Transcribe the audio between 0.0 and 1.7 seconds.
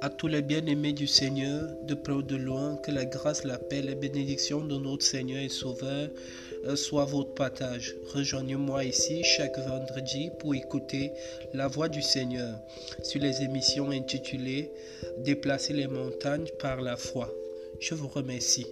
À tous les bien-aimés du Seigneur,